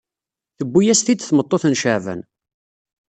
Tewwi-as-t-id 0.57 1.19
tmeṭṭut 1.21 1.63
n 1.67 1.73
Caɛvan. 1.81 2.21